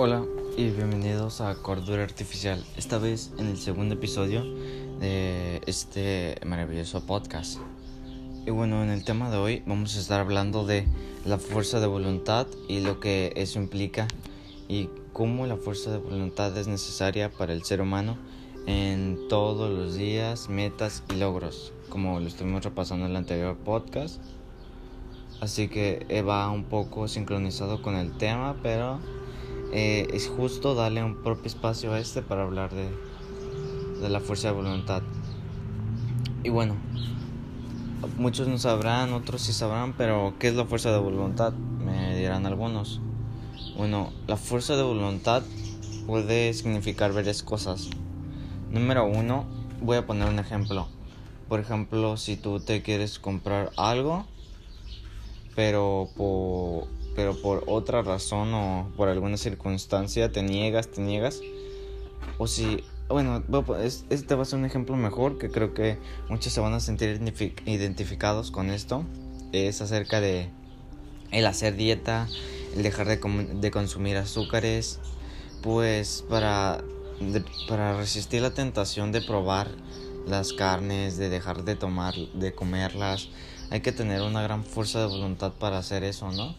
[0.00, 0.24] Hola
[0.56, 4.44] y bienvenidos a Cordura Artificial, esta vez en el segundo episodio
[5.00, 7.58] de este maravilloso podcast.
[8.46, 10.86] Y bueno, en el tema de hoy vamos a estar hablando de
[11.24, 14.06] la fuerza de voluntad y lo que eso implica
[14.68, 18.16] y cómo la fuerza de voluntad es necesaria para el ser humano
[18.68, 24.20] en todos los días, metas y logros, como lo estuvimos repasando en el anterior podcast.
[25.40, 29.00] Así que va un poco sincronizado con el tema, pero
[29.72, 32.88] eh, es justo darle un propio espacio a este para hablar de,
[34.00, 35.02] de la fuerza de voluntad.
[36.44, 36.76] Y bueno,
[38.16, 41.52] muchos no sabrán, otros sí sabrán, pero ¿qué es la fuerza de voluntad?
[41.52, 43.00] Me dirán algunos.
[43.76, 45.42] Bueno, la fuerza de voluntad
[46.06, 47.90] puede significar varias cosas.
[48.70, 49.44] Número uno,
[49.80, 50.88] voy a poner un ejemplo.
[51.48, 54.26] Por ejemplo, si tú te quieres comprar algo,
[55.54, 56.86] pero por
[57.18, 61.40] pero por otra razón o por alguna circunstancia te niegas, te niegas.
[62.38, 63.42] O si, bueno,
[64.08, 67.20] este va a ser un ejemplo mejor que creo que muchos se van a sentir
[67.66, 69.02] identificados con esto.
[69.50, 70.48] Es acerca de
[71.32, 72.28] el hacer dieta,
[72.76, 75.00] el dejar de, de consumir azúcares,
[75.60, 76.84] pues para,
[77.68, 79.72] para resistir la tentación de probar
[80.28, 83.28] las carnes, de dejar de tomar, de comerlas,
[83.70, 86.54] hay que tener una gran fuerza de voluntad para hacer eso, ¿no?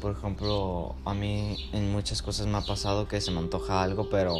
[0.00, 4.10] Por ejemplo, a mí en muchas cosas me ha pasado que se me antoja algo,
[4.10, 4.36] pero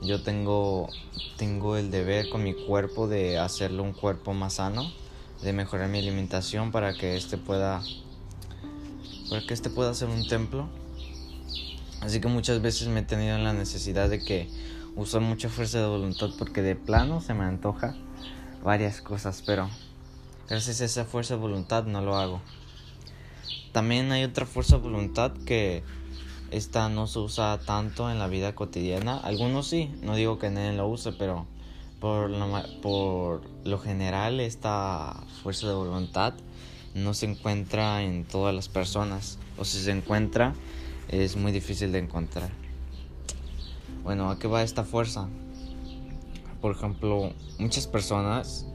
[0.00, 0.88] yo tengo,
[1.36, 4.90] tengo el deber con mi cuerpo de hacerlo un cuerpo más sano,
[5.42, 7.82] de mejorar mi alimentación para que este pueda,
[9.28, 10.68] para que este pueda ser un templo.
[12.00, 14.48] Así que muchas veces me he tenido la necesidad de que
[14.96, 17.94] usar mucha fuerza de voluntad porque de plano se me antoja
[18.62, 19.68] varias cosas, pero
[20.48, 22.40] gracias a esa fuerza de voluntad no lo hago.
[23.72, 25.82] También hay otra fuerza de voluntad que
[26.50, 29.18] esta no se usa tanto en la vida cotidiana.
[29.18, 31.46] Algunos sí, no digo que nadie lo use, pero
[32.00, 32.30] por
[32.80, 36.34] por lo general esta fuerza de voluntad
[36.94, 39.38] no se encuentra en todas las personas.
[39.58, 40.54] O si se encuentra,
[41.08, 42.50] es muy difícil de encontrar.
[44.02, 45.28] Bueno, ¿a qué va esta fuerza?
[46.60, 48.66] Por ejemplo, muchas personas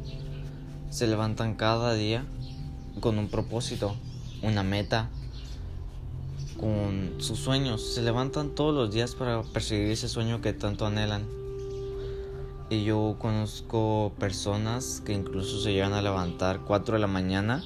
[0.89, 2.25] se levantan cada día
[2.99, 3.95] con un propósito
[4.43, 5.09] una meta,
[6.59, 7.81] con sus sueños.
[7.81, 11.25] Se levantan todos los días para perseguir ese sueño que tanto anhelan.
[12.69, 17.63] Y yo conozco personas que incluso se llegan a levantar 4 de la mañana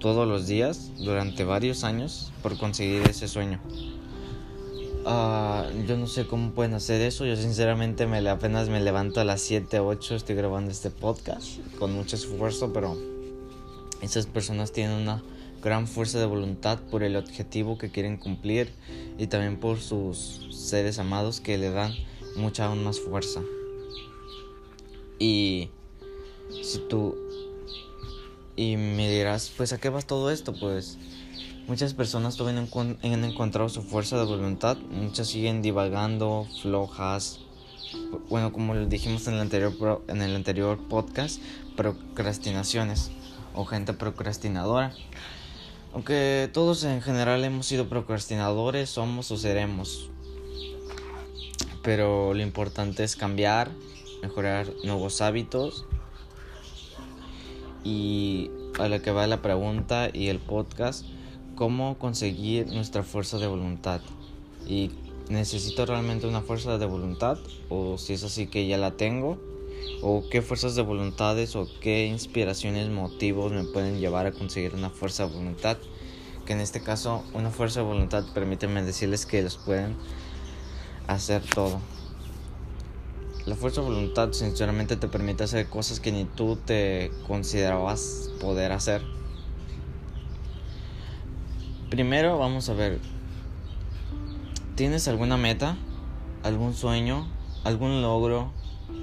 [0.00, 3.60] todos los días durante varios años por conseguir ese sueño.
[5.04, 7.24] Ah, yo no sé cómo pueden hacer eso.
[7.26, 11.92] Yo sinceramente me, apenas me levanto a las 7, 8, estoy grabando este podcast con
[11.92, 12.96] mucho esfuerzo, pero
[14.00, 15.22] esas personas tienen una
[15.68, 18.72] gran fuerza de voluntad por el objetivo que quieren cumplir
[19.18, 21.92] y también por sus seres amados que le dan
[22.36, 23.42] mucha aún más fuerza.
[25.18, 25.68] Y
[26.62, 27.14] si tú
[28.56, 30.96] y me dirás, pues a qué vas todo esto, pues
[31.66, 32.66] muchas personas todavía
[33.02, 37.40] han encontrado su fuerza de voluntad, muchas siguen divagando, flojas.
[38.30, 41.42] Bueno, como dijimos en el anterior en el anterior podcast,
[41.76, 43.10] procrastinaciones
[43.54, 44.94] o gente procrastinadora.
[45.98, 50.08] Aunque todos en general hemos sido procrastinadores, somos o seremos.
[51.82, 53.72] Pero lo importante es cambiar,
[54.22, 55.86] mejorar nuevos hábitos.
[57.82, 58.48] Y
[58.78, 61.04] a lo que va la pregunta y el podcast,
[61.56, 64.00] ¿cómo conseguir nuestra fuerza de voluntad?
[64.68, 64.92] Y
[65.28, 67.38] necesito realmente una fuerza de voluntad
[67.70, 69.40] o si es así que ya la tengo
[70.02, 74.90] o qué fuerzas de voluntades o qué inspiraciones, motivos me pueden llevar a conseguir una
[74.90, 75.76] fuerza de voluntad.
[76.46, 79.96] Que en este caso una fuerza de voluntad, permíteme decirles que los pueden
[81.06, 81.80] hacer todo.
[83.44, 88.72] La fuerza de voluntad sinceramente te permite hacer cosas que ni tú te considerabas poder
[88.72, 89.02] hacer.
[91.90, 92.98] Primero vamos a ver,
[94.74, 95.76] ¿tienes alguna meta?
[96.42, 97.26] ¿Algún sueño?
[97.64, 98.52] ¿Algún logro?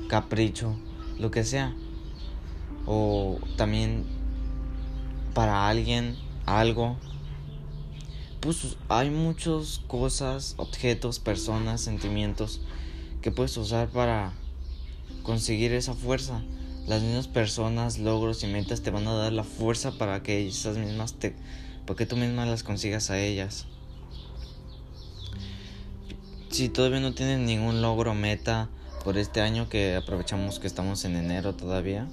[0.07, 0.75] capricho,
[1.19, 1.73] lo que sea.
[2.85, 4.06] O también
[5.33, 6.15] para alguien,
[6.45, 6.97] algo.
[8.39, 12.62] Pues hay muchas cosas, objetos, personas, sentimientos
[13.21, 14.33] que puedes usar para
[15.23, 16.44] conseguir esa fuerza.
[16.88, 20.77] Las mismas personas, logros y metas te van a dar la fuerza para que esas
[20.77, 21.35] mismas te
[21.85, 23.65] para que tú misma las consigas a ellas.
[26.50, 28.69] Si todavía no tienes ningún logro, meta,
[29.06, 32.07] por este año que aprovechamos que estamos en enero todavía,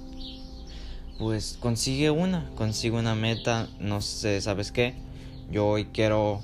[1.17, 4.93] pues consigue una, consigue una meta, no sé, ¿sabes qué?
[5.51, 6.41] Yo hoy quiero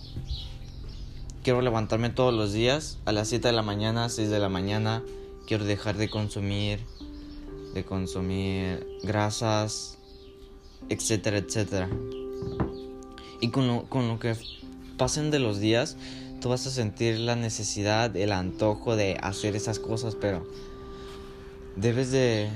[1.44, 5.04] quiero levantarme todos los días a las 7 de la mañana, 6 de la mañana.
[5.48, 6.80] Quiero dejar de consumir,
[7.75, 10.00] de consumir grasas,
[10.90, 11.90] etcétera, etcétera.
[13.40, 14.36] Y con lo, con lo que
[14.98, 15.96] pasen de los días,
[16.39, 20.45] tú vas a sentir la necesidad, el antojo de hacer esas cosas, pero
[21.75, 22.50] debes de,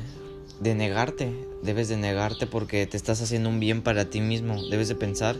[0.61, 4.61] negarte, debes de negarte porque te estás haciendo un bien para ti mismo.
[4.69, 5.37] Debes de pensar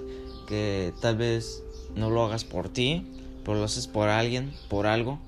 [0.48, 1.64] que tal vez
[1.96, 3.06] no lo hagas por ti,
[3.44, 5.20] pero lo haces por alguien, por algo,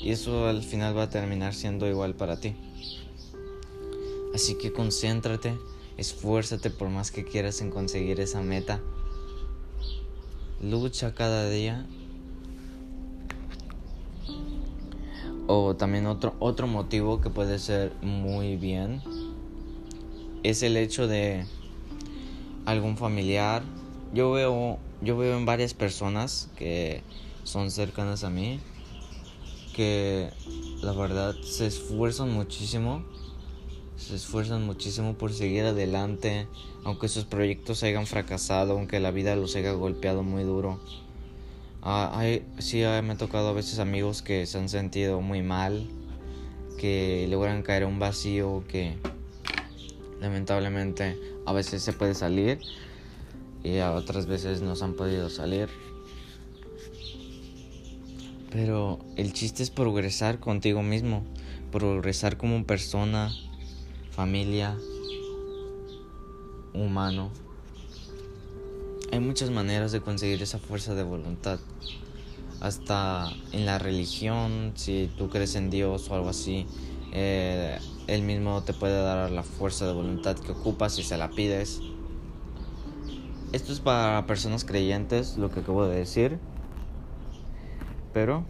[0.00, 2.54] y eso al final va a terminar siendo igual para ti.
[4.34, 5.58] Así que concéntrate,
[5.98, 8.80] esfuérzate por más que quieras en conseguir esa meta.
[10.62, 11.86] Lucha cada día.
[15.54, 19.02] O también otro, otro motivo que puede ser muy bien
[20.42, 21.44] es el hecho de
[22.64, 23.62] algún familiar.
[24.14, 27.02] Yo veo, yo veo en varias personas que
[27.44, 28.60] son cercanas a mí
[29.76, 30.30] que
[30.80, 33.04] la verdad se esfuerzan muchísimo
[33.96, 36.46] se esfuerzan muchísimo por seguir adelante
[36.84, 40.78] aunque sus proyectos hayan fracasado aunque la vida los haya golpeado muy duro
[41.82, 42.24] ah,
[42.58, 45.86] sí me ha tocado a veces amigos que se han sentido muy mal
[46.78, 48.96] que logran caer a un vacío que
[50.20, 52.60] lamentablemente a veces se puede salir
[53.62, 55.68] y a otras veces no se han podido salir
[58.52, 61.24] pero el chiste es progresar contigo mismo,
[61.70, 63.32] progresar como persona,
[64.10, 64.76] familia,
[66.74, 67.30] humano.
[69.12, 71.60] Hay muchas maneras de conseguir esa fuerza de voluntad.
[72.60, 76.66] Hasta en la religión, si tú crees en Dios o algo así,
[77.12, 81.28] eh, Él mismo te puede dar la fuerza de voluntad que ocupas si se la
[81.28, 81.82] pides.
[83.52, 86.38] Esto es para personas creyentes, lo que acabo de decir.
[88.14, 88.46] Pero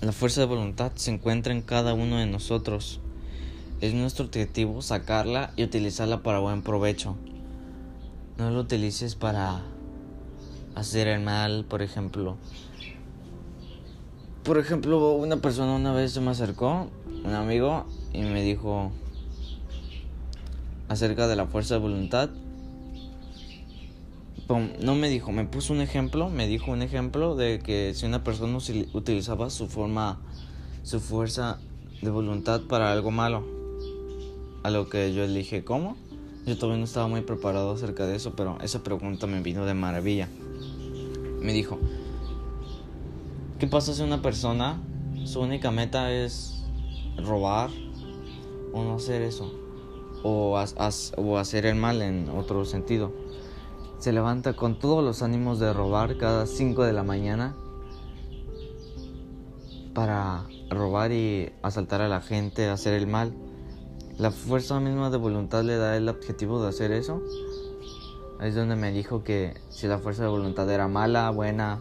[0.00, 3.00] la fuerza de voluntad se encuentra en cada uno de nosotros.
[3.82, 7.18] Es nuestro objetivo sacarla y utilizarla para buen provecho.
[8.38, 9.62] No lo utilices para
[10.74, 12.36] hacer el mal, por ejemplo.
[14.42, 16.88] Por ejemplo, una persona una vez se me acercó,
[17.24, 18.90] un amigo, y me dijo
[20.88, 22.30] acerca de la fuerza de voluntad
[24.58, 28.22] no me dijo, me puso un ejemplo, me dijo un ejemplo de que si una
[28.22, 28.58] persona
[28.92, 30.20] utilizaba su forma,
[30.82, 31.58] su fuerza
[32.02, 33.44] de voluntad para algo malo,
[34.62, 35.96] a lo que yo le dije, ¿cómo?
[36.46, 39.74] Yo todavía no estaba muy preparado acerca de eso, pero esa pregunta me vino de
[39.74, 40.28] maravilla.
[41.40, 41.78] Me dijo,
[43.58, 44.80] ¿qué pasa si una persona,
[45.24, 46.64] su única meta es
[47.16, 47.70] robar
[48.72, 49.52] o no hacer eso?
[50.24, 50.56] O,
[51.16, 53.12] o hacer el mal en otro sentido
[54.02, 57.54] se levanta con todos los ánimos de robar cada 5 de la mañana
[59.94, 63.32] para robar y asaltar a la gente, hacer el mal.
[64.18, 67.22] La fuerza misma de voluntad le da el objetivo de hacer eso.
[68.40, 71.80] Es donde me dijo que si la fuerza de voluntad era mala, buena.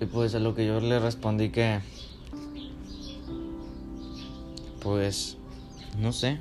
[0.00, 1.80] Y pues a lo que yo le respondí que...
[4.82, 5.36] Pues...
[5.98, 6.40] No sé.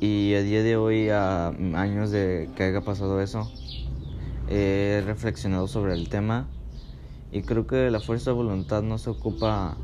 [0.00, 3.50] Y a día de hoy, a años de que haya pasado eso,
[4.48, 6.46] he reflexionado sobre el tema
[7.32, 9.76] y creo que la fuerza de voluntad no se ocupa,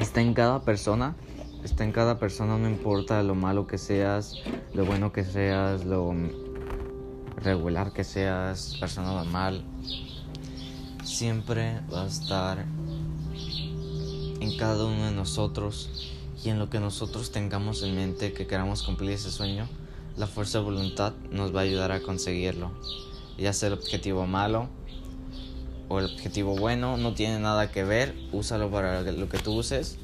[0.00, 1.14] está en cada persona,
[1.62, 4.34] está en cada persona, no importa lo malo que seas,
[4.72, 6.14] lo bueno que seas, lo
[7.36, 9.64] regular que seas, persona normal,
[11.04, 12.64] siempre va a estar
[14.40, 15.90] en cada uno de nosotros
[16.42, 19.68] y en lo que nosotros tengamos en mente que queramos cumplir ese sueño,
[20.16, 22.70] la fuerza de voluntad nos va a ayudar a conseguirlo.
[23.38, 24.68] Ya sea el objetivo malo
[25.90, 29.98] o el objetivo bueno, no tiene nada que ver, úsalo para lo que tú uses.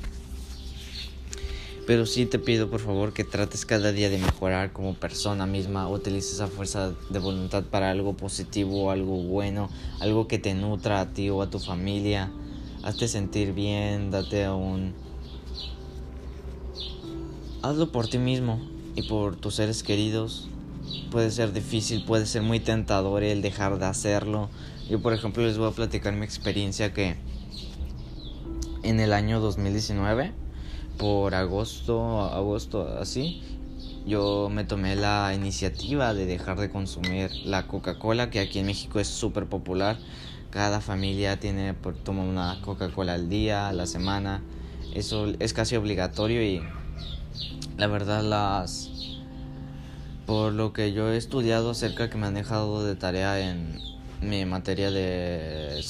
[1.87, 5.89] Pero sí te pido por favor que trates cada día de mejorar como persona misma,
[5.89, 11.07] utilices esa fuerza de voluntad para algo positivo, algo bueno, algo que te nutra a
[11.07, 12.33] ti o a tu familia.
[12.83, 14.93] Hazte sentir bien, date un
[17.63, 18.61] hazlo por ti mismo
[18.97, 20.49] y por tus seres queridos.
[21.13, 24.51] Puede ser difícil, puede ser muy tentador el dejar de hacerlo.
[24.89, 27.17] Yo, por ejemplo, les voy a platicar mi experiencia que
[28.85, 30.33] en el año 2019,
[30.97, 33.43] por agosto, agosto así,
[34.07, 39.01] yo me tomé la iniciativa de dejar de consumir la Coca-Cola, que aquí en México
[39.01, 39.99] es súper popular.
[40.51, 41.75] Cada familia tiene,
[42.05, 44.41] toma una Coca-Cola al día, a la semana.
[44.95, 46.63] Eso es casi obligatorio y
[47.77, 48.91] la verdad las
[50.27, 53.79] por lo que yo he estudiado acerca que me han dejado de tarea en
[54.21, 55.83] mi materia de,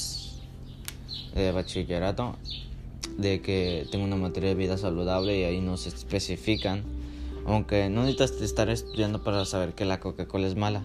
[1.35, 2.35] de bachillerato,
[3.17, 6.83] de que tengo una materia de vida saludable y ahí nos especifican,
[7.45, 10.83] aunque no necesitas estar estudiando para saber que la Coca-Cola es mala.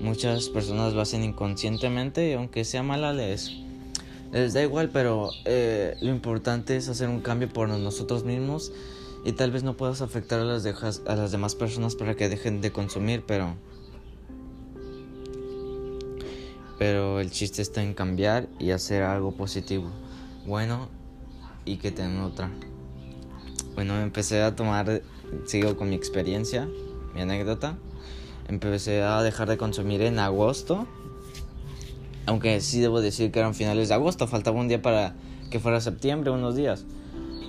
[0.00, 3.52] Muchas personas lo hacen inconscientemente y aunque sea mala les,
[4.32, 8.72] les da igual, pero eh, lo importante es hacer un cambio por nosotros mismos
[9.24, 10.66] y tal vez no puedas afectar a las,
[11.06, 13.54] a las demás personas para que dejen de consumir, pero...
[16.78, 19.90] Pero el chiste está en cambiar y hacer algo positivo,
[20.46, 20.88] bueno
[21.64, 22.50] y que te nutra.
[23.74, 25.02] Bueno, empecé a tomar,
[25.46, 26.68] sigo con mi experiencia,
[27.14, 27.76] mi anécdota.
[28.48, 30.86] Empecé a dejar de consumir en agosto.
[32.26, 35.14] Aunque sí debo decir que eran finales de agosto, faltaba un día para
[35.50, 36.84] que fuera septiembre, unos días.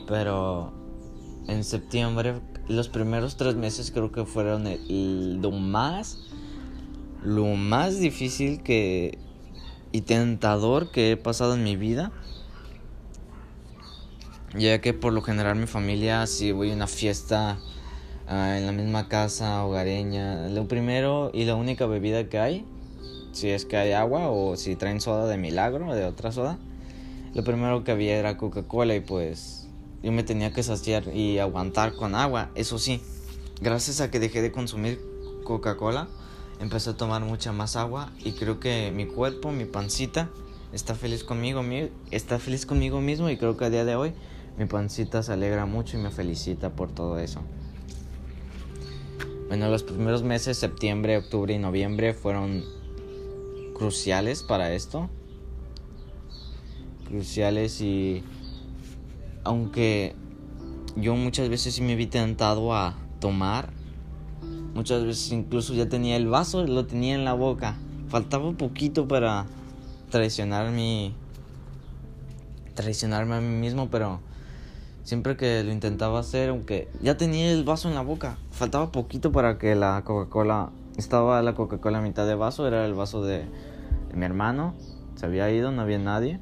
[0.08, 0.74] Pero
[1.48, 4.66] en septiembre, los primeros tres meses creo que fueron
[5.42, 6.20] lo más,
[7.28, 9.18] lo más difícil que
[9.92, 12.12] y tentador que he pasado en mi vida.
[14.58, 17.60] Ya que por lo general mi familia, si voy a una fiesta
[18.28, 22.66] ah, en la misma casa hogareña, lo primero y la única bebida que hay,
[23.34, 26.58] si es que hay agua o si traen soda de milagro, de otra soda,
[27.36, 29.68] lo primero que había era Coca-Cola y pues
[30.02, 32.52] yo me tenía que saciar y aguantar con agua.
[32.56, 33.02] Eso sí,
[33.62, 35.02] gracias a que dejé de consumir
[35.44, 36.08] Coca-Cola,
[36.60, 40.30] empecé a tomar mucha más agua y creo que mi cuerpo, mi pancita,
[40.74, 41.64] está feliz conmigo,
[42.12, 44.14] está feliz conmigo mismo y creo que a día de hoy
[44.58, 47.42] mi pancita se alegra mucho y me felicita por todo eso.
[49.48, 52.66] Bueno, los primeros meses, septiembre, octubre y noviembre, fueron
[53.74, 55.10] cruciales para esto.
[57.08, 58.24] Cruciales y
[59.46, 60.16] aunque
[60.98, 63.72] yo muchas veces sí me vi tentado a tomar,
[64.78, 67.76] muchas veces incluso ya tenía el vaso, lo tenía en la boca.
[68.10, 69.48] Faltaba poquito para
[70.12, 71.16] traicionar mi
[72.76, 74.20] traicionarme a mí mismo, pero
[75.02, 79.32] siempre que lo intentaba hacer, aunque ya tenía el vaso en la boca, faltaba poquito
[79.32, 83.46] para que la Coca-Cola estaba la Coca-Cola a mitad de vaso, era el vaso de,
[84.10, 84.76] de mi hermano,
[85.16, 86.40] se había ido, no había nadie.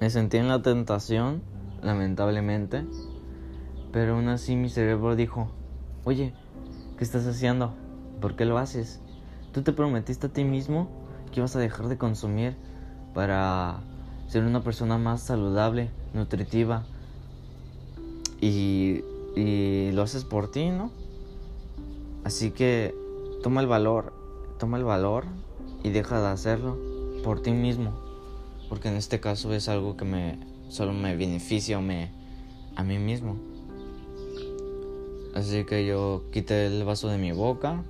[0.00, 1.40] Me sentí en la tentación,
[1.82, 2.84] lamentablemente,
[3.92, 5.52] pero aún así mi cerebro dijo,
[6.04, 6.32] oye,
[6.96, 7.74] ¿qué estás haciendo?
[8.20, 9.00] ¿Por qué lo haces?
[9.52, 10.88] Tú te prometiste a ti mismo
[11.30, 12.56] que ibas a dejar de consumir
[13.14, 13.80] para
[14.28, 16.84] ser una persona más saludable, nutritiva.
[18.40, 19.04] Y,
[19.36, 20.90] y lo haces por ti, ¿no?
[22.24, 22.94] Así que
[23.42, 24.12] toma el valor,
[24.58, 25.24] toma el valor
[25.82, 26.76] y deja de hacerlo
[27.22, 28.12] por ti mismo
[28.72, 30.38] porque en este caso es algo que me
[30.70, 32.10] solo me beneficia me,
[32.74, 33.36] a mí mismo.
[35.34, 37.84] Así que yo quité el vaso de mi boca.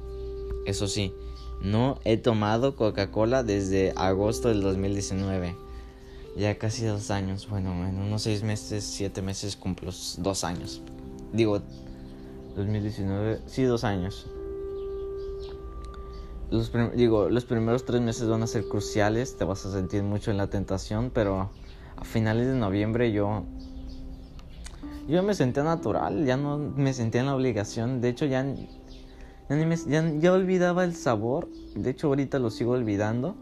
[0.67, 1.13] Eso sí,
[1.61, 5.57] no he tomado Coca-Cola desde agosto del 2019.
[6.37, 7.49] Ya casi dos años.
[7.49, 10.81] Bueno, en unos seis meses, siete meses cumplo dos años.
[11.33, 11.61] Digo,
[12.57, 14.27] 2019, sí, dos años
[16.53, 20.31] los digo, los primeros tres meses van a ser cruciales, te vas a sentir mucho
[20.31, 21.51] en la tentación, pero
[21.97, 23.45] a finales de noviembre yo
[25.09, 28.45] yo me sentía natural, ya no me sentía en la obligación, de hecho ya
[29.87, 33.35] ya, ya, olvidaba el sabor, de hecho ahorita lo sigo olvidando.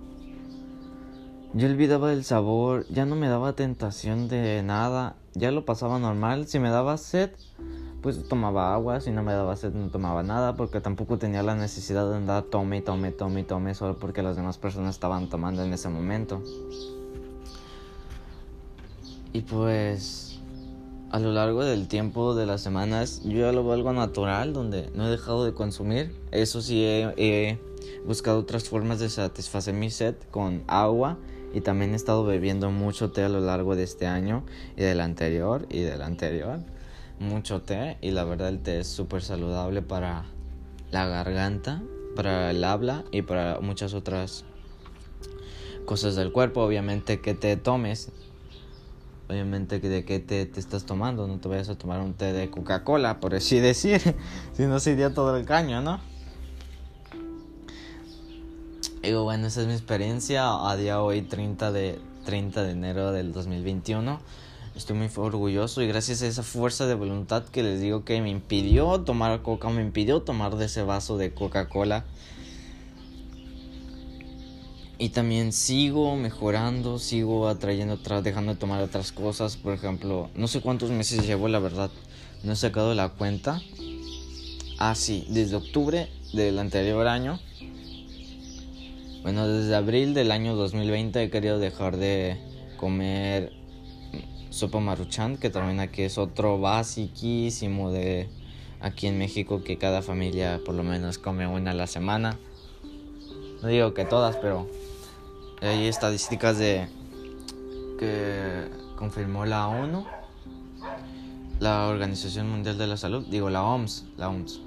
[1.53, 6.47] Yo olvidaba el sabor, ya no me daba tentación de nada, ya lo pasaba normal,
[6.47, 7.31] si me daba sed,
[8.03, 11.57] pues tomaba agua, si no me daba sed no tomaba nada, porque tampoco tenía la
[11.57, 15.73] necesidad de andar tome tome, tome tome, solo porque las demás personas estaban tomando en
[15.73, 16.41] ese momento.
[19.33, 20.30] Y pues
[21.11, 25.07] a lo largo del tiempo de las semanas yo lo veo algo natural, donde no
[25.07, 26.15] he dejado de consumir.
[26.31, 27.59] Eso sí, he, he
[28.07, 31.19] buscado otras formas de satisfacer mi sed con agua
[31.53, 34.45] y también he estado bebiendo mucho té a lo largo de este año
[34.77, 36.61] y del anterior y del anterior
[37.21, 40.25] mucho té y la verdad el té es súper saludable para
[40.91, 41.83] la garganta,
[42.17, 44.45] para el habla y para muchas otras
[45.85, 46.63] cosas del cuerpo.
[46.63, 48.11] Obviamente que te tomes,
[49.31, 52.51] obviamente de qué té te estás tomando, no te vayas a tomar un té de
[52.51, 54.01] Coca-Cola, por así decir,
[54.55, 56.01] si no sería todo el caño, ¿no?
[59.03, 63.33] Y bueno, esa es mi experiencia a día hoy 30 de 30 de enero del
[63.33, 64.21] 2021.
[64.75, 68.31] Estoy muy orgulloso y gracias a esa fuerza de voluntad que les digo que me
[68.31, 72.05] impidió tomar coca, me impidió tomar de ese vaso de Coca-Cola.
[75.01, 79.57] Y también sigo mejorando, sigo atrayendo, dejando de tomar otras cosas.
[79.57, 81.91] Por ejemplo, no sé cuántos meses llevo, la verdad.
[82.45, 83.63] No he sacado la cuenta.
[84.79, 87.41] Ah, sí, desde octubre del anterior año.
[89.23, 92.37] Bueno, desde abril del año 2020 he querido dejar de
[92.77, 93.55] comer
[94.51, 98.29] sopa maruchan, que también aquí es otro basiquísimo de
[98.81, 102.39] aquí en México que cada familia por lo menos come una a la semana.
[103.63, 104.69] No digo que todas, pero
[105.61, 106.89] hay estadísticas de
[107.99, 110.05] que confirmó la ONU,
[111.59, 114.61] la Organización Mundial de la Salud, digo la OMS, la OMS,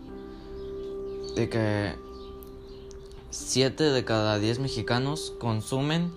[1.36, 1.96] de que
[3.32, 6.12] 7 de cada 10 mexicanos consumen,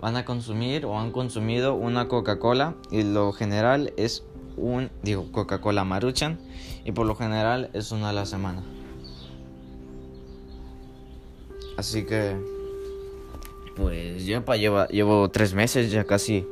[0.00, 4.24] van a consumir o han consumido una Coca-Cola y lo general es
[4.56, 6.38] un, digo, Coca-Cola Maruchan
[6.84, 8.62] y por lo general es una a la semana.
[11.76, 12.36] Así que,
[13.76, 16.46] pues yo pa, llevo, llevo tres meses, ya casi,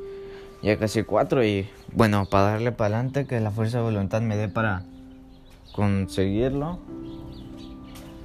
[0.62, 4.36] ya casi cuatro y bueno, para darle para adelante, que la fuerza de voluntad me
[4.36, 4.84] dé para
[5.72, 6.78] conseguirlo,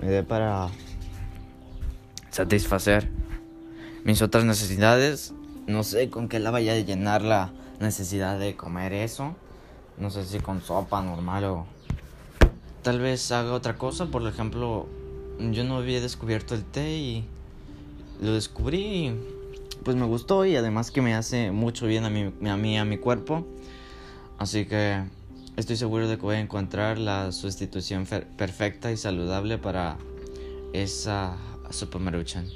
[0.02, 0.68] me dé para
[2.30, 3.10] satisfacer
[4.04, 5.34] mis otras necesidades.
[5.68, 9.36] No sé con qué la vaya a llenar la necesidad de comer eso.
[9.98, 11.66] No sé si con sopa normal o
[12.82, 14.08] tal vez haga otra cosa.
[14.08, 14.88] Por ejemplo,
[15.40, 17.26] yo no había descubierto el té y
[18.20, 19.14] lo descubrí
[19.84, 22.86] pues me gustó y además que me hace mucho bien a mí, a mí, a
[22.86, 23.46] mi cuerpo.
[24.38, 25.04] Así que
[25.56, 29.98] estoy seguro de que voy a encontrar la sustitución perfecta y saludable para
[30.74, 31.38] esa
[31.70, 32.48] sopa maruchan.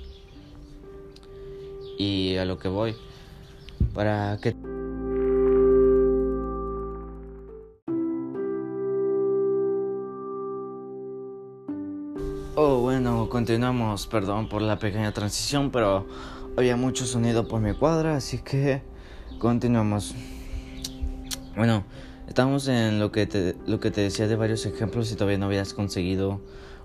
[1.97, 2.95] Y a lo que voy,
[3.93, 4.55] para que
[13.29, 14.07] continuamos.
[14.07, 16.07] Perdón por la pequeña transición, pero
[16.57, 18.81] había mucho sonido por mi cuadra, así que
[19.39, 20.15] continuamos.
[21.55, 21.83] Bueno,
[22.27, 25.45] estamos en lo que te, lo que te decía de varios ejemplos si todavía no
[25.45, 26.41] habías conseguido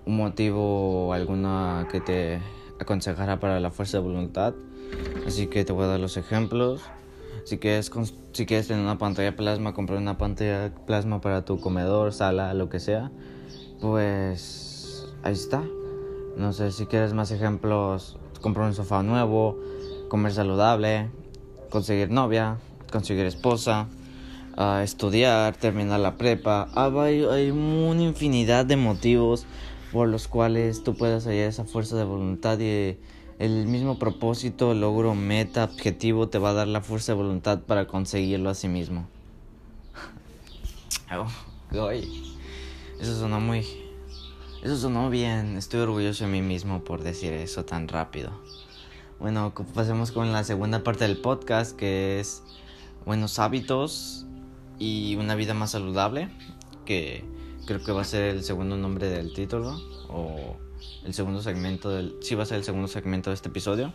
[0.06, 2.40] un motivo o alguna que te
[2.80, 4.54] aconsejara para la fuerza de voluntad.
[5.26, 6.82] Así que te voy a dar los ejemplos.
[7.44, 7.90] Si quieres,
[8.32, 12.68] si quieres tener una pantalla plasma, comprar una pantalla plasma para tu comedor, sala, lo
[12.68, 13.10] que sea,
[13.80, 15.62] pues ahí está.
[16.38, 19.58] No sé si quieres más ejemplos, comprar un sofá nuevo,
[20.08, 21.10] comer saludable,
[21.68, 22.58] conseguir novia,
[22.92, 23.88] conseguir esposa,
[24.56, 26.68] uh, estudiar, terminar la prepa.
[26.76, 29.46] Ah, hay, hay, una infinidad de motivos
[29.90, 32.96] por los cuales tú puedes hallar esa fuerza de voluntad y
[33.40, 37.88] el mismo propósito, logro, meta, objetivo te va a dar la fuerza de voluntad para
[37.88, 39.08] conseguirlo a sí mismo.
[43.00, 43.87] eso suena muy
[44.62, 48.30] eso sonó bien, estoy orgulloso de mí mismo por decir eso tan rápido.
[49.20, 52.42] Bueno, pasemos con la segunda parte del podcast que es
[53.04, 54.26] buenos hábitos
[54.78, 56.28] y una vida más saludable,
[56.84, 57.24] que
[57.66, 60.56] creo que va a ser el segundo nombre del título o
[61.04, 63.92] el segundo segmento del sí va a ser el segundo segmento de este episodio.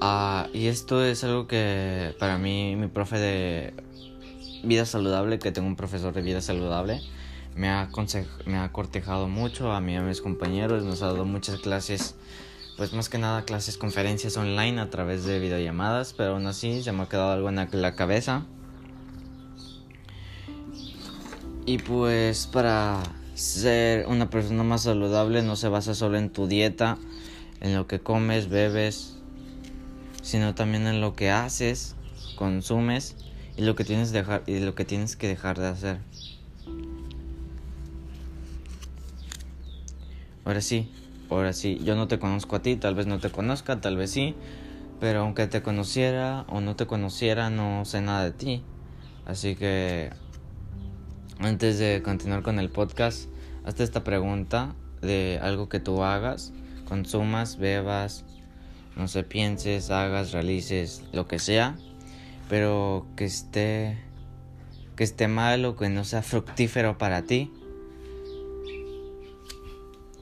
[0.00, 3.74] Ah, y esto es algo que para mí mi profe de
[4.64, 7.00] vida saludable, que tengo un profesor de vida saludable,
[7.54, 7.88] me ha,
[8.46, 12.14] me ha cortejado mucho a mí y a mis compañeros, nos ha dado muchas clases,
[12.76, 16.92] pues más que nada clases, conferencias online a través de videollamadas, pero aún así se
[16.92, 18.46] me ha quedado algo en la cabeza.
[21.64, 23.02] Y pues para
[23.34, 26.98] ser una persona más saludable no se basa solo en tu dieta,
[27.60, 29.16] en lo que comes, bebes,
[30.22, 31.94] sino también en lo que haces,
[32.36, 33.16] consumes
[33.56, 35.98] y lo que tienes, dejar, y lo que, tienes que dejar de hacer.
[40.52, 40.86] Ahora sí,
[41.30, 44.10] ahora sí, yo no te conozco a ti, tal vez no te conozca, tal vez
[44.10, 44.34] sí,
[45.00, 48.62] pero aunque te conociera o no te conociera, no sé nada de ti.
[49.24, 50.10] Así que
[51.38, 53.30] antes de continuar con el podcast,
[53.64, 56.52] hazte esta pregunta de algo que tú hagas,
[56.86, 58.26] consumas, bebas,
[58.94, 61.78] no sé, pienses, hagas, realices, lo que sea,
[62.50, 63.96] pero que esté
[64.96, 67.50] que esté mal o que no sea fructífero para ti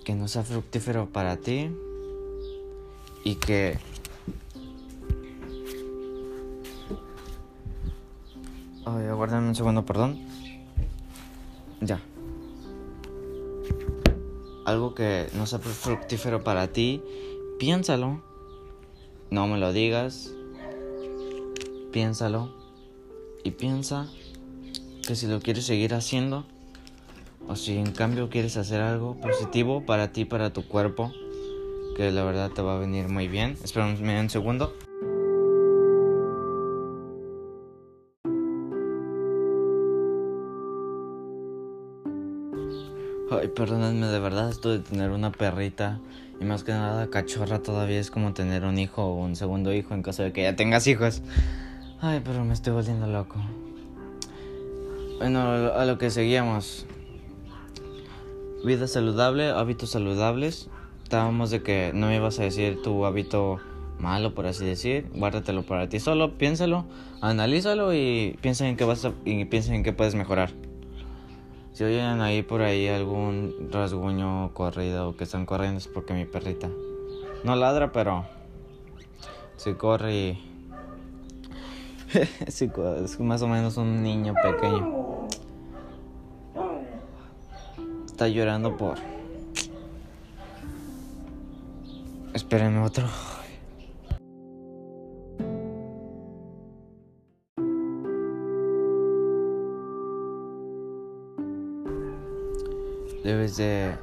[0.05, 1.71] que no sea fructífero para ti
[3.25, 3.79] y que
[8.87, 10.19] Ay, aguárdame un segundo, perdón.
[11.81, 12.01] Ya.
[14.65, 17.03] Algo que no sea fructífero para ti,
[17.59, 18.23] piénsalo.
[19.31, 20.33] No me lo digas.
[21.93, 22.51] Piénsalo.
[23.45, 24.09] Y piensa
[25.07, 26.45] que si lo quieres seguir haciendo,
[27.49, 31.13] o si en cambio quieres hacer algo positivo para ti, para tu cuerpo,
[31.97, 33.57] que la verdad te va a venir muy bien.
[33.63, 34.75] Espera un segundo.
[43.33, 46.01] Ay, perdónenme, de verdad esto de tener una perrita
[46.41, 49.95] y más que nada cachorra todavía es como tener un hijo o un segundo hijo
[49.95, 51.23] en caso de que ya tengas hijos.
[52.01, 53.37] Ay, pero me estoy volviendo loco.
[55.19, 56.87] Bueno, a lo que seguíamos.
[58.63, 60.69] Vida saludable, hábitos saludables.
[61.03, 63.59] Estábamos de que no me ibas a decir tu hábito
[63.99, 65.09] malo, por así decir.
[65.15, 66.85] Guárdatelo para ti solo, piénsalo,
[67.23, 70.51] analízalo y piensa en qué vas y piensa en qué puedes mejorar.
[71.73, 76.69] Si oyen ahí por ahí algún rasguño corrido que están corriendo es porque mi perrita
[77.45, 78.27] no ladra, pero
[79.57, 80.39] si corre y
[82.47, 85.11] es más o menos un niño pequeño.
[88.21, 88.99] Está llorando por.
[92.35, 93.09] Espérenme otro.
[103.25, 103.97] Debes de...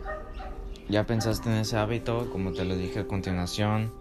[0.89, 3.93] Ya pensaste en ese hábito, como te lo dije a continuación.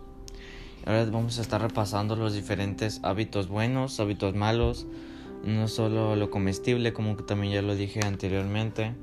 [0.86, 4.86] Ahora vamos a estar repasando los diferentes hábitos buenos, hábitos malos.
[5.44, 8.94] No solo lo comestible, como que también ya lo dije anteriormente.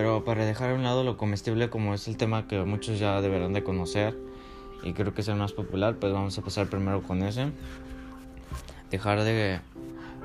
[0.00, 3.20] Pero para dejar a un lado lo comestible, como es el tema que muchos ya
[3.20, 4.16] deberán de conocer
[4.82, 7.52] y creo que es el más popular, pues vamos a pasar primero con ese.
[8.90, 9.60] Dejar de,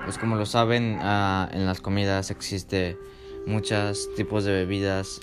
[0.05, 2.97] pues como lo saben, ah, en las comidas existe
[3.45, 5.19] muchos tipos de bebidas,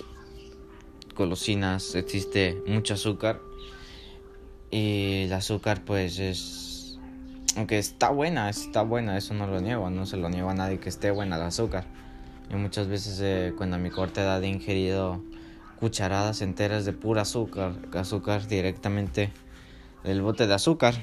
[1.15, 3.41] golosinas, existe mucho azúcar.
[4.69, 6.99] Y el azúcar pues es...
[7.57, 10.77] Aunque está buena, está buena, eso no lo niego, no se lo niego a nadie
[10.77, 12.02] que esté buena el azúcar.
[12.53, 15.23] Yo muchas veces eh, cuando a mi corta edad he ingerido
[15.79, 19.33] cucharadas enteras de pura azúcar, azúcar directamente
[20.03, 20.93] del bote de azúcar.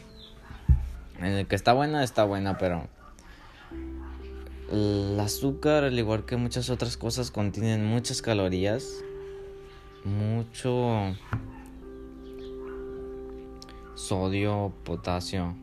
[1.19, 2.87] En el que está buena, está buena, pero
[4.71, 9.03] el azúcar, al igual que muchas otras cosas, contienen muchas calorías,
[10.05, 11.17] mucho
[13.97, 15.57] sodio, potasio.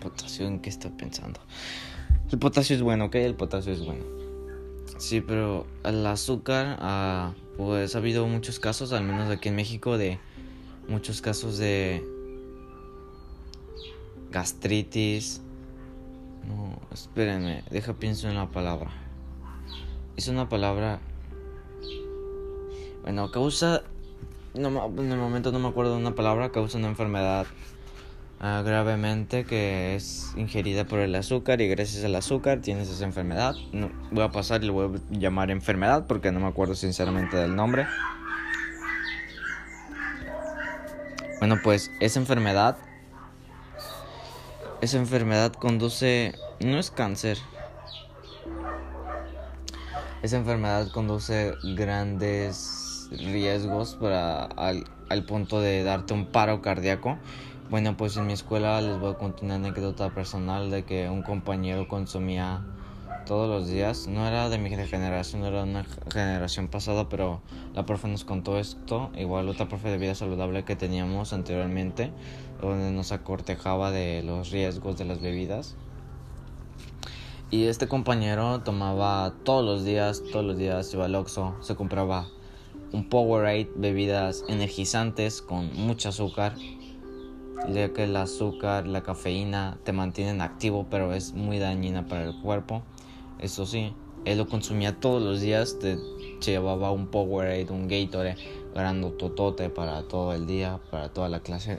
[0.00, 1.38] Potasio, ¿en qué estoy pensando?
[2.32, 3.16] El potasio es bueno, ¿ok?
[3.16, 4.17] El potasio es bueno.
[4.98, 9.96] Sí, pero el azúcar, ah, pues ha habido muchos casos, al menos aquí en México,
[9.96, 10.18] de
[10.88, 12.04] muchos casos de
[14.30, 15.40] gastritis,
[16.48, 18.90] no, espérenme, deja pienso en la palabra.
[20.16, 20.98] Es una palabra.
[23.02, 23.84] Bueno, causa.
[24.54, 27.46] No, en el momento no me acuerdo de una palabra, causa una enfermedad
[28.40, 33.54] uh, gravemente que es ingerida por el azúcar y gracias al azúcar tienes esa enfermedad.
[33.72, 37.36] No, voy a pasar y le voy a llamar enfermedad porque no me acuerdo sinceramente
[37.36, 37.86] del nombre.
[41.38, 42.76] Bueno, pues esa enfermedad
[44.80, 47.38] esa enfermedad conduce, no es cáncer,
[50.22, 57.18] esa enfermedad conduce grandes riesgos para al, al, punto de darte un paro cardíaco.
[57.70, 61.22] Bueno, pues en mi escuela les voy a contar una anécdota personal de que un
[61.22, 62.62] compañero consumía
[63.26, 64.06] todos los días.
[64.08, 67.42] No era de mi generación, no era una generación pasada, pero
[67.74, 69.10] la profe nos contó esto.
[69.18, 72.10] Igual otra profe de vida saludable que teníamos anteriormente,
[72.62, 75.76] donde nos acortejaba de los riesgos de las bebidas.
[77.50, 82.28] Y este compañero tomaba todos los días, todos los días iba al Oxxo, se compraba
[82.92, 86.54] un Powerade, bebidas energizantes con mucho azúcar,
[87.72, 92.34] ya que el azúcar, la cafeína te mantienen activo, pero es muy dañina para el
[92.40, 92.82] cuerpo.
[93.38, 93.92] Eso sí,
[94.24, 95.98] él lo consumía todos los días, te
[96.44, 98.36] llevaba un Powerade, un Gatorade,
[98.74, 101.78] ganando totote para todo el día, para toda la clase.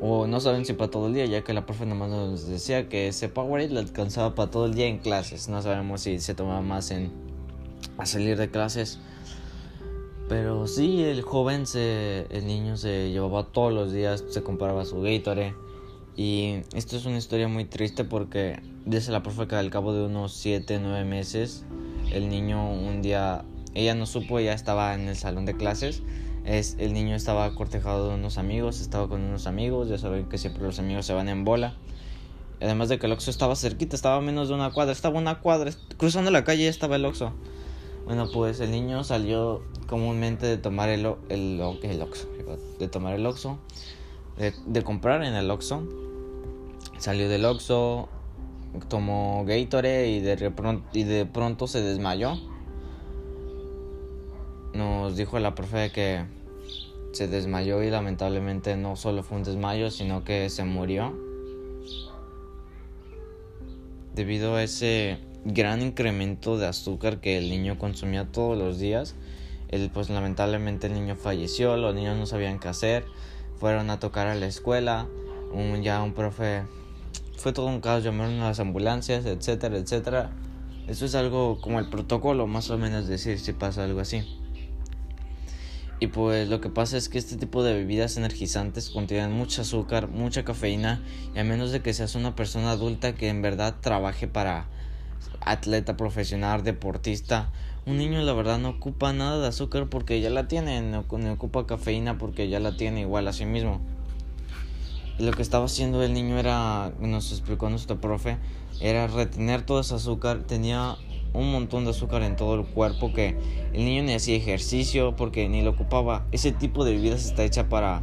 [0.00, 2.88] O no saben si para todo el día, ya que la profe nomás nos decía
[2.88, 5.48] que ese Powerade le alcanzaba para todo el día en clases.
[5.48, 7.10] No sabemos si se tomaba más en
[7.98, 8.98] a salir de clases.
[10.28, 15.54] Pero sí, el joven, el niño se llevaba todos los días, se compraba su Gatorade
[16.16, 20.04] y esto es una historia muy triste porque dice la profe que al cabo de
[20.04, 21.64] unos 7, 9 meses,
[22.12, 26.02] el niño un día, ella no supo, ya estaba en el salón de clases.
[26.44, 30.38] Es, el niño estaba cortejado de unos amigos, estaba con unos amigos, ya saben que
[30.38, 31.74] siempre los amigos se van en bola.
[32.60, 35.72] Además de que el Oxxo estaba cerquita, estaba menos de una cuadra, estaba una cuadra,
[35.96, 37.32] cruzando la calle estaba el Oxxo.
[38.04, 42.28] Bueno, pues el niño salió comúnmente de tomar el, el, el Oxxo,
[42.78, 43.58] de tomar el Oxxo,
[44.36, 45.82] de, comprar en el Oxxo
[46.98, 48.08] Salió del Oxxo,
[48.88, 50.52] tomó Gatorade y de,
[50.92, 52.38] y de pronto se desmayó.
[54.74, 56.24] Nos dijo la profe que
[57.12, 61.14] se desmayó y lamentablemente no solo fue un desmayo, sino que se murió.
[64.14, 69.14] Debido a ese gran incremento de azúcar que el niño consumía todos los días.
[69.68, 73.04] El, pues lamentablemente el niño falleció, los niños no sabían qué hacer,
[73.58, 75.06] fueron a tocar a la escuela,
[75.52, 76.62] un, ya un profe,
[77.36, 80.30] fue todo un caos, llamaron a las ambulancias, etcétera, etcétera.
[80.86, 84.22] Eso es algo como el protocolo, más o menos decir si pasa algo así.
[86.00, 90.08] Y pues lo que pasa es que este tipo de bebidas energizantes contienen mucho azúcar,
[90.08, 91.02] mucha cafeína
[91.34, 94.66] y a menos de que seas una persona adulta que en verdad trabaje para
[95.40, 97.50] atleta profesional, deportista,
[97.86, 101.66] un niño la verdad no ocupa nada de azúcar porque ya la tiene, no, ocupa
[101.66, 103.80] cafeína porque ya la tiene igual a sí mismo.
[105.18, 108.38] lo que estaba haciendo el niño era, nos explicó nuestro profe,
[108.80, 110.96] era retener todo ese azúcar, tenía
[111.34, 113.36] un montón de azúcar en todo el cuerpo que
[113.72, 116.26] el niño ni hacía ejercicio porque ni lo ocupaba.
[116.32, 118.02] Ese tipo de bebidas está hecha para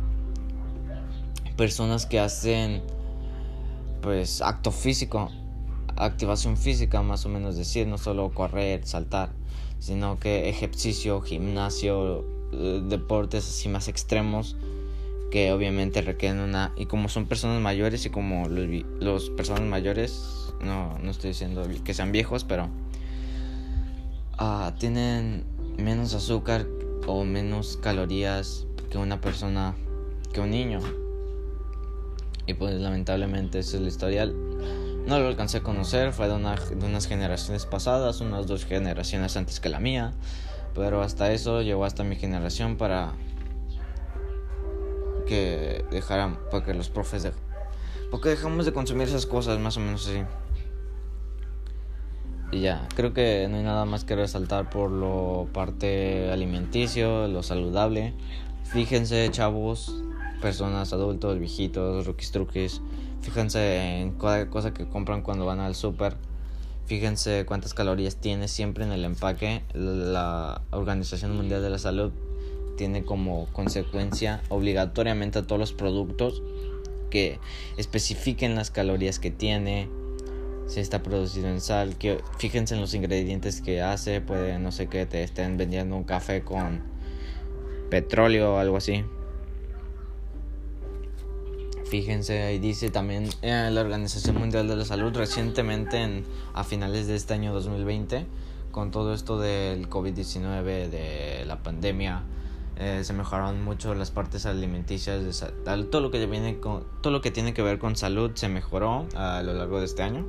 [1.57, 2.81] personas que hacen
[4.01, 5.31] pues acto físico,
[6.05, 9.31] activación física más o menos decir, no solo correr, saltar,
[9.79, 14.55] sino que ejercicio, gimnasio, eh, deportes así más extremos
[15.31, 18.67] que obviamente requieren una y como son personas mayores y como los,
[18.99, 22.67] los personas mayores no no estoy diciendo que sean viejos pero
[24.43, 25.43] Ah, tienen
[25.77, 26.65] menos azúcar
[27.05, 29.75] o menos calorías que una persona,
[30.33, 30.79] que un niño.
[32.47, 34.35] Y pues lamentablemente ese es el historial.
[35.05, 39.59] No lo alcancé a conocer, fue de, de unas generaciones pasadas, unas dos generaciones antes
[39.59, 40.13] que la mía.
[40.73, 43.13] Pero hasta eso llegó hasta mi generación para
[45.27, 47.31] que dejaran, para que los profes de,
[48.09, 50.23] porque dejamos de consumir esas cosas más o menos así.
[52.51, 57.43] Y ya, creo que no hay nada más que resaltar por lo parte alimenticio, lo
[57.43, 58.13] saludable.
[58.65, 60.03] Fíjense, chavos,
[60.41, 62.82] personas, adultos, viejitos, rookies, truquis.
[63.21, 66.17] Fíjense en cada cosa que compran cuando van al súper.
[66.88, 69.62] Fíjense cuántas calorías tiene siempre en el empaque.
[69.73, 72.12] La Organización Mundial de la Salud
[72.75, 76.41] tiene como consecuencia obligatoriamente a todos los productos
[77.10, 77.39] que
[77.77, 79.88] especifiquen las calorías que tiene,
[80.67, 84.88] si está producido en sal, que fíjense en los ingredientes que hace, puede no sé
[84.88, 86.82] qué te estén vendiendo un café con
[87.89, 89.04] petróleo o algo así.
[91.91, 96.23] Fíjense, ahí dice también eh, la Organización Mundial de la Salud recientemente en,
[96.54, 98.27] a finales de este año 2020
[98.71, 102.23] con todo esto del COVID-19, de la pandemia,
[102.77, 106.12] eh, se mejoraron mucho las partes alimenticias, de, todo lo
[107.21, 110.25] que tiene que ver con salud se mejoró a lo largo de este año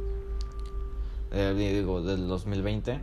[1.31, 2.99] eh, digo, del 2020,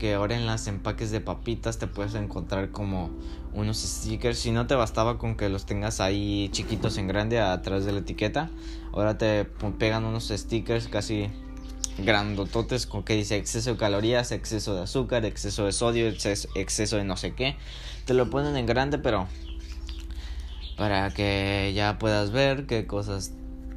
[0.00, 3.10] que ahora en las empaques de papitas te puedes encontrar como
[3.52, 4.38] unos stickers.
[4.38, 8.00] Si no te bastaba con que los tengas ahí chiquitos en grande atrás de la
[8.00, 8.50] etiqueta,
[8.92, 9.44] ahora te
[9.78, 11.28] pegan unos stickers casi
[11.98, 16.96] grandototes con que dice exceso de calorías, exceso de azúcar, exceso de sodio, exceso, exceso
[16.96, 17.56] de no sé qué.
[18.06, 19.28] Te lo ponen en grande, pero
[20.78, 23.34] para que ya puedas ver qué cosas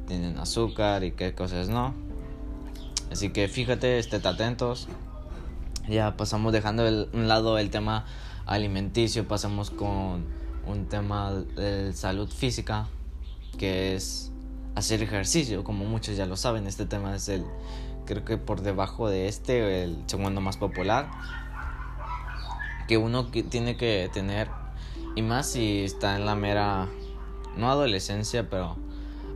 [0.08, 1.94] tienen azúcar y qué cosas no.
[3.12, 4.88] Así que fíjate, estén atentos.
[5.88, 8.06] Ya pasamos dejando de un lado el tema
[8.46, 10.24] alimenticio, pasamos con
[10.66, 12.88] un tema de salud física,
[13.58, 14.32] que es
[14.74, 17.44] hacer ejercicio, como muchos ya lo saben, este tema es el,
[18.06, 21.10] creo que por debajo de este, el segundo más popular,
[22.88, 24.48] que uno tiene que tener,
[25.14, 26.88] y más si está en la mera,
[27.58, 28.78] no adolescencia, pero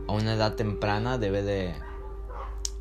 [0.07, 1.75] a una edad temprana debe de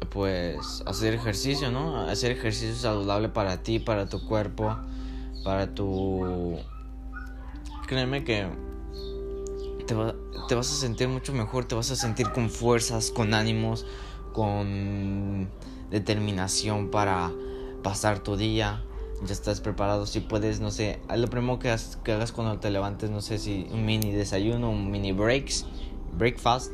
[0.06, 2.00] pues hacer ejercicio, ¿no?
[2.08, 4.76] Hacer ejercicio saludable para ti, para tu cuerpo,
[5.44, 6.58] para tu...
[7.86, 8.46] Créeme que
[9.86, 9.94] te,
[10.54, 13.86] vas a sentir mucho mejor, te vas a sentir con fuerzas, con ánimos,
[14.32, 15.48] con
[15.90, 17.32] determinación para
[17.82, 18.84] pasar tu día.
[19.24, 23.10] Ya estás preparado, si puedes, no sé, lo primero que, que hagas cuando te levantes,
[23.10, 25.66] no sé si un mini desayuno, un mini breaks,
[26.16, 26.72] breakfast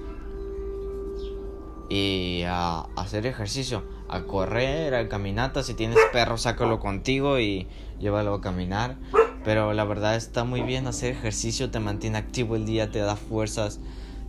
[1.89, 5.63] y a, hacer ejercicio, a correr, a caminata.
[5.63, 7.67] Si tienes perro, sácalo contigo y
[8.01, 8.97] llévalo a caminar.
[9.45, 13.15] Pero la verdad está muy bien hacer ejercicio, te mantiene activo el día, te da
[13.15, 13.79] fuerzas,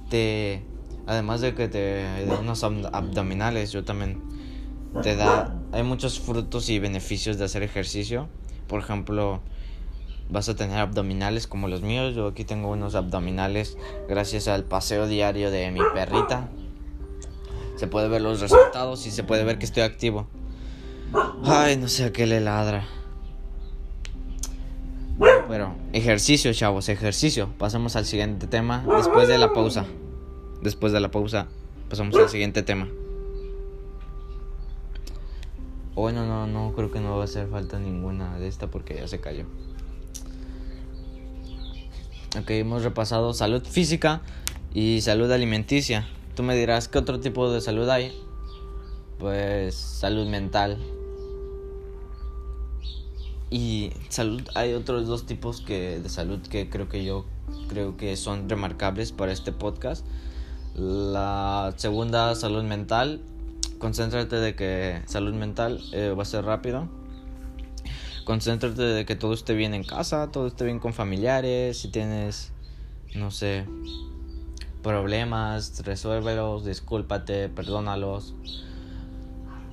[0.10, 0.66] te
[1.08, 4.22] además de que te da unos abdominales, yo también
[5.04, 8.28] te da hay muchos frutos y beneficios de hacer ejercicio.
[8.68, 9.42] Por ejemplo,
[10.30, 12.16] vas a tener abdominales como los míos.
[12.16, 13.78] Yo aquí tengo unos abdominales
[14.10, 16.50] gracias al paseo diario de mi perrita
[17.76, 20.28] se puede ver los resultados y se puede ver que estoy activo.
[21.44, 22.88] Ay, no sé a qué le ladra.
[25.48, 27.50] Bueno, ejercicio, chavos, ejercicio.
[27.58, 29.86] Pasamos al siguiente tema después de la pausa.
[30.62, 31.48] Después de la pausa,
[31.90, 32.88] pasamos al siguiente tema.
[35.94, 39.08] Bueno, no, no creo que no va a hacer falta ninguna de esta porque ya
[39.08, 39.46] se cayó.
[42.38, 44.22] Ok, hemos repasado salud física
[44.74, 46.06] y salud alimenticia.
[46.36, 48.12] Tú me dirás, ¿qué otro tipo de salud hay?
[49.20, 50.78] Pues salud mental.
[53.50, 57.26] Y salud, hay otros dos tipos que, de salud que creo que yo
[57.70, 60.06] creo que son remarcables para este podcast.
[60.76, 63.22] La segunda, salud mental.
[63.78, 66.90] Concéntrate de que salud mental eh, va a ser rápido.
[68.26, 71.78] Concéntrate de que todo esté bien en casa, todo esté bien con familiares.
[71.78, 72.52] Si tienes,
[73.14, 73.66] no sé,
[74.86, 78.36] problemas, resuélvelos, discúlpate, perdónalos.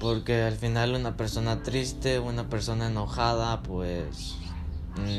[0.00, 4.36] Porque al final una persona triste, una persona enojada, pues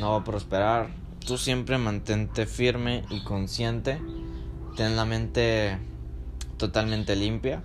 [0.00, 0.90] no va a prosperar.
[1.24, 4.00] Tú siempre mantente firme y consciente.
[4.76, 5.78] Ten la mente
[6.56, 7.62] totalmente limpia.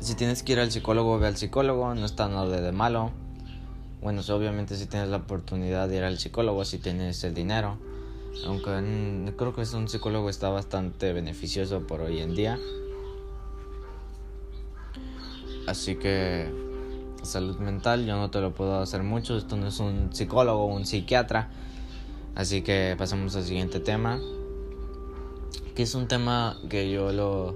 [0.00, 3.12] Si tienes que ir al psicólogo, ve al psicólogo, no está nada de malo.
[4.02, 7.78] Bueno, obviamente si tienes la oportunidad de ir al psicólogo, si tienes el dinero.
[8.46, 12.58] Aunque creo que un psicólogo está bastante beneficioso por hoy en día.
[15.66, 16.52] Así que
[17.22, 19.36] salud mental yo no te lo puedo hacer mucho.
[19.36, 21.50] Esto no es un psicólogo un psiquiatra.
[22.34, 24.20] Así que pasamos al siguiente tema.
[25.74, 27.54] Que es un tema que yo lo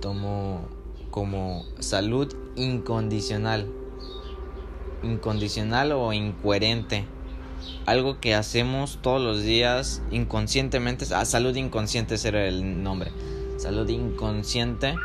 [0.00, 0.62] tomo
[1.10, 3.68] como salud incondicional.
[5.02, 7.06] Incondicional o incoherente.
[7.86, 11.06] Algo que hacemos todos los días inconscientemente.
[11.14, 13.10] Ah, salud inconsciente será el nombre.
[13.58, 14.96] Salud inconsciente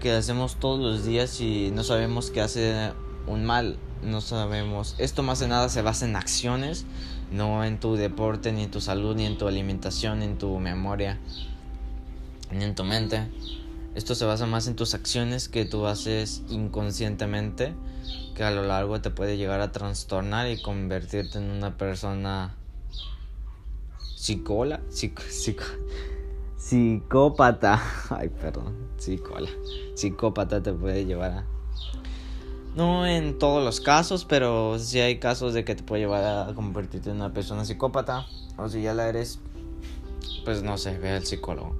[0.00, 2.92] que hacemos todos los días y no sabemos que hace
[3.26, 4.94] un mal, no sabemos.
[4.98, 6.86] Esto más de nada se basa en acciones,
[7.32, 10.58] no en tu deporte, ni en tu salud, ni en tu alimentación, ni en tu
[10.58, 11.18] memoria,
[12.52, 13.28] ni en tu mente.
[13.94, 17.74] Esto se basa más en tus acciones que tú haces inconscientemente,
[18.36, 22.54] que a lo largo te puede llegar a trastornar y convertirte en una persona
[24.14, 25.22] psicola, psico,
[26.58, 27.82] psicópata.
[28.10, 29.48] Ay, perdón, psicóla.
[29.94, 31.44] Psicópata te puede llevar a.
[32.74, 36.54] No en todos los casos, pero si hay casos de que te puede llevar a
[36.54, 38.26] convertirte en una persona psicópata.
[38.58, 39.38] O si ya la eres,
[40.44, 41.74] pues no sé, ve al psicólogo.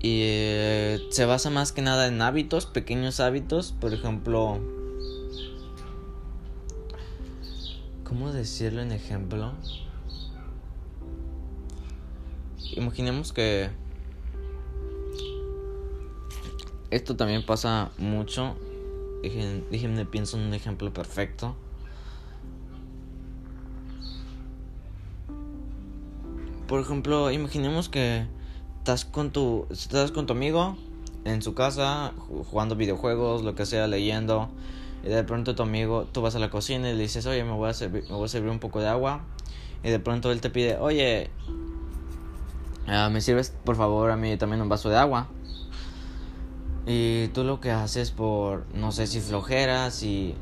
[0.00, 3.72] Y eh, se basa más que nada en hábitos, pequeños hábitos.
[3.80, 4.58] Por ejemplo,
[8.04, 9.52] ¿cómo decirlo en ejemplo?
[12.78, 13.70] imaginemos que
[16.90, 18.56] esto también pasa mucho.
[19.22, 21.56] Déjenme pienso en un ejemplo perfecto.
[26.66, 28.26] Por ejemplo, imaginemos que
[28.88, 30.74] estás con tu estás con tu amigo
[31.26, 32.14] en su casa
[32.50, 34.48] jugando videojuegos, lo que sea, leyendo
[35.04, 37.52] y de pronto tu amigo, tú vas a la cocina y le dices, "Oye, me
[37.52, 39.20] voy a servir, me voy a servir un poco de agua."
[39.84, 41.28] Y de pronto él te pide, "Oye,
[42.86, 45.26] Ah, me sirves por favor a mí también un vaso de agua.
[46.86, 50.34] Y tú lo que haces por, no sé si flojeras, si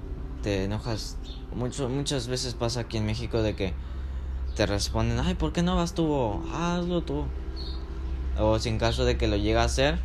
[0.45, 1.17] te enojas.
[1.53, 3.75] Mucho, muchas veces pasa aquí en México de que
[4.55, 6.41] te responden, ay, ¿por qué no vas tú?
[6.55, 7.25] Hazlo tú.
[8.39, 9.99] O si en caso de que lo llegue a hacer,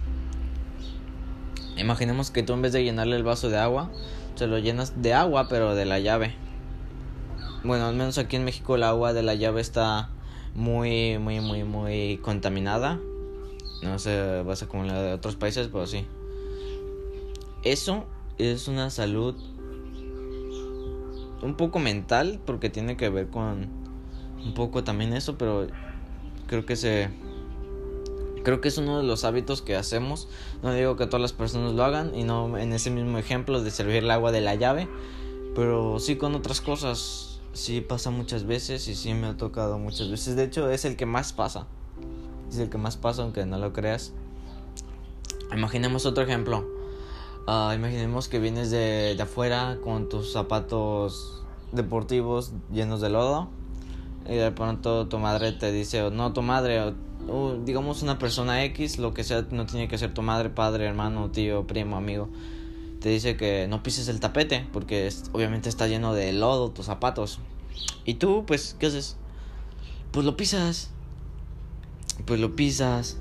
[1.77, 3.89] imaginemos que tú en vez de llenarle el vaso de agua,
[4.35, 6.33] se lo llenas de agua, pero de la llave.
[7.63, 10.09] Bueno, al menos aquí en México el agua de la llave está
[10.55, 12.99] muy, muy, muy, muy contaminada.
[13.83, 16.05] No sé, va a ser como la de otros países, pero sí.
[17.63, 18.05] Eso
[18.37, 19.35] es una salud
[21.41, 23.67] un poco mental, porque tiene que ver con
[24.43, 25.67] un poco también eso, pero
[26.47, 27.09] creo que se
[28.43, 30.27] creo que es uno de los hábitos que hacemos.
[30.63, 33.71] No digo que todas las personas lo hagan y no en ese mismo ejemplo de
[33.71, 34.88] servir el agua de la llave,
[35.56, 40.10] pero sí con otras cosas sí pasa muchas veces y sí me ha tocado muchas
[40.10, 40.36] veces.
[40.36, 41.67] De hecho, es el que más pasa.
[42.49, 44.13] Es el que más pasa, aunque no lo creas.
[45.53, 46.65] Imaginemos otro ejemplo.
[47.47, 53.49] Uh, imaginemos que vienes de, de afuera con tus zapatos deportivos llenos de lodo.
[54.28, 56.93] Y de pronto tu madre te dice, no tu madre,
[57.63, 61.32] digamos una persona X, lo que sea, no tiene que ser tu madre, padre, hermano,
[61.32, 62.30] tío, primo, amigo
[63.01, 67.39] te dice que no pises el tapete porque obviamente está lleno de lodo tus zapatos.
[68.05, 69.17] Y tú, pues, ¿qué haces?
[70.11, 70.91] Pues lo pisas.
[72.26, 73.17] Pues lo pisas.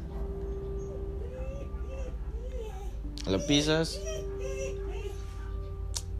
[3.26, 4.00] Lo pisas.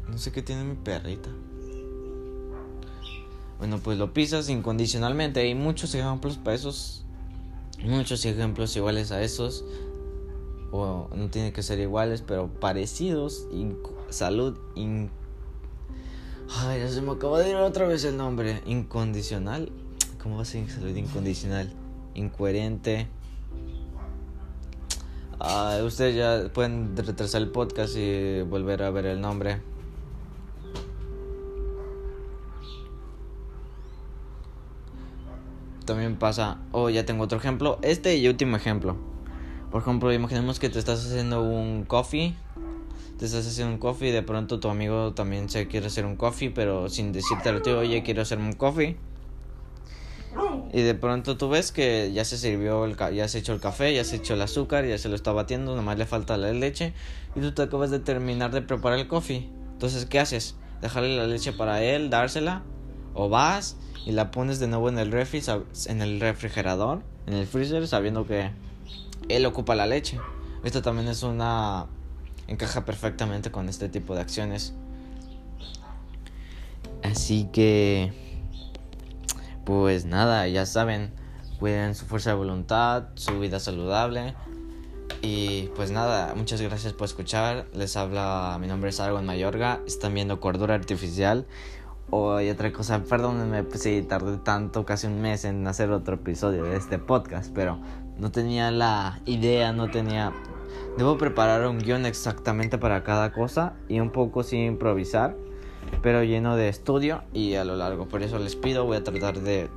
[0.09, 1.29] No sé qué tiene mi perrita.
[3.59, 5.41] Bueno, pues lo pisas incondicionalmente.
[5.41, 7.05] Hay muchos ejemplos para esos.
[7.83, 9.65] Muchos ejemplos iguales a esos.
[10.73, 13.47] o no tiene que ser iguales, pero parecidos,
[14.11, 19.73] salud, ay, ya se me acaba de ir otra vez el nombre, incondicional,
[20.23, 21.73] ¿cómo va a ser salud incondicional?
[22.15, 23.09] Incoherente.
[25.85, 29.61] ustedes ya pueden retrasar el podcast y volver a ver el nombre.
[35.85, 37.79] También pasa, oh, ya tengo otro ejemplo.
[37.83, 38.97] Este y último ejemplo.
[39.71, 42.35] Por ejemplo, imaginemos que te estás haciendo un coffee.
[43.19, 46.17] Te estás haciendo un coffee y de pronto tu amigo también se quiere hacer un
[46.17, 48.97] coffee, pero sin decirte a ti, oye, quiero hacerme un coffee.
[50.73, 53.93] Y de pronto tú ves que ya se sirvió, el ya se echó el café,
[53.93, 56.95] ya se echó el azúcar, ya se lo está batiendo, nomás le falta la leche.
[57.35, 59.49] Y tú te acabas de terminar de preparar el coffee.
[59.73, 60.57] Entonces, ¿qué haces?
[60.81, 62.63] Dejarle la leche para él, dársela.
[63.15, 65.43] O vas y la pones de nuevo en el refri,
[65.87, 68.51] en el refrigerador, en el freezer, sabiendo que
[69.29, 70.19] él ocupa la leche.
[70.65, 71.87] Esto también es una...
[72.47, 74.75] encaja perfectamente con este tipo de acciones.
[77.03, 78.13] Así que...
[79.65, 81.13] Pues nada, ya saben,
[81.61, 84.35] cuiden su fuerza de voluntad, su vida saludable.
[85.23, 87.67] Y pues nada, muchas gracias por escuchar.
[87.75, 89.81] Les habla, mi nombre es Argon Mayorga.
[89.87, 91.47] Están viendo Cordura Artificial.
[92.13, 96.65] Oh, otra cosa, perdónenme pues, si tardé tanto, casi un mes en hacer otro episodio
[96.65, 97.79] de este podcast, pero
[98.19, 100.33] no tenía la idea, no tenía...
[100.99, 105.37] Debo preparar un guion exactamente para cada cosa y un poco sin improvisar,
[106.03, 108.09] pero lleno de estudio y a lo largo.
[108.09, 109.71] Por eso les pido, voy a tratar de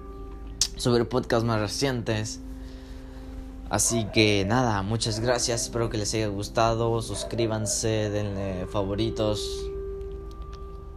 [0.75, 2.41] subir podcasts más recientes.
[3.69, 9.69] Así que nada, muchas gracias, espero que les haya gustado, suscríbanse, denle favoritos